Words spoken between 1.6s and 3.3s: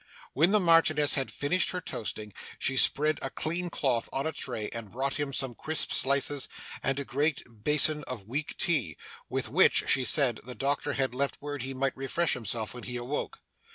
her toasting, she spread a